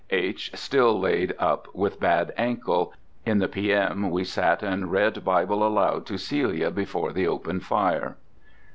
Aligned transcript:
H—— 0.09 0.49
still 0.55 0.99
laid 0.99 1.35
up 1.37 1.67
with 1.75 1.99
bad 1.99 2.33
ankle. 2.35 2.91
In 3.23 3.37
the 3.37 3.47
P.M. 3.47 4.09
we 4.09 4.23
sat 4.23 4.63
and 4.63 4.91
read 4.91 5.23
Bible 5.23 5.61
aloud 5.63 6.07
to 6.07 6.17
Celia 6.17 6.71
before 6.71 7.13
the 7.13 7.27
open 7.27 7.59
fire." 7.59 8.17